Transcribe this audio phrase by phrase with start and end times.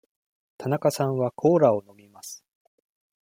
[0.57, 2.43] 田中さんはコーラを飲みます。